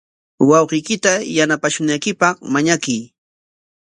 [0.49, 2.99] Wawqiykita yanapashunaykipaq mañakuy.